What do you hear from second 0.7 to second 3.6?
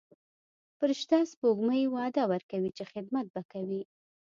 فرشته سپوږمۍ وعده ورکوي چې خدمت به